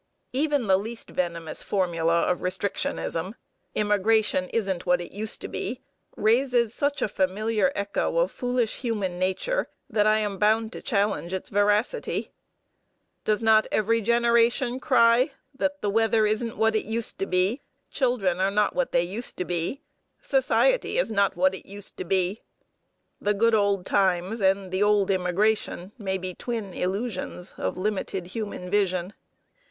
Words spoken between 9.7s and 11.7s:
that I am bound to challenge its